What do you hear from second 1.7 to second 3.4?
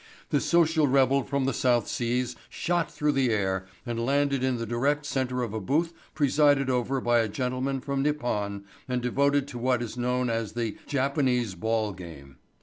Seas shot through the